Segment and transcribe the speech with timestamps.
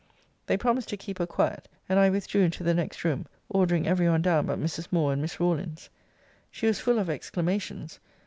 [0.47, 4.09] They promised to keep her quiet; and I withdrew into the next room; ordering every
[4.09, 4.87] one down but Mrs.
[4.91, 5.91] Moore and Miss Rawlins.
[6.49, 7.99] She was full of exclamations!